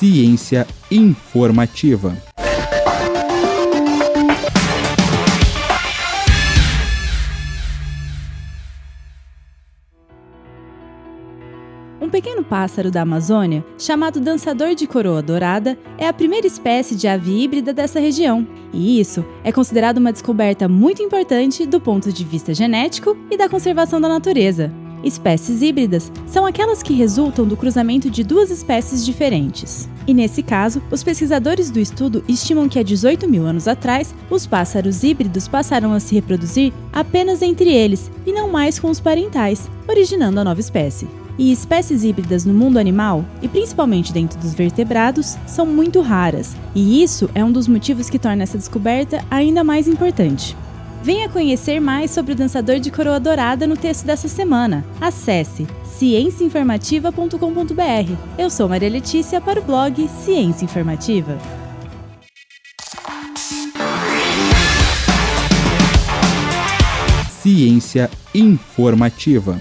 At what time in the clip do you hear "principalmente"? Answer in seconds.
43.48-44.12